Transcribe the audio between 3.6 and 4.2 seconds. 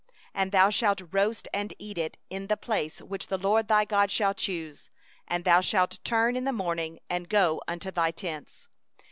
thy God